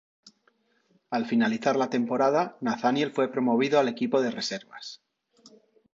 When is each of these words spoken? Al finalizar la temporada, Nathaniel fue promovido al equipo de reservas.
Al 1.17 1.27
finalizar 1.27 1.75
la 1.75 1.87
temporada, 1.91 2.57
Nathaniel 2.59 3.11
fue 3.11 3.31
promovido 3.31 3.77
al 3.79 3.87
equipo 3.87 4.19
de 4.19 4.31
reservas. 4.31 5.03